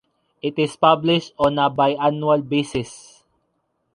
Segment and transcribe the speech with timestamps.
[0.41, 3.23] It is published on a biannual basis.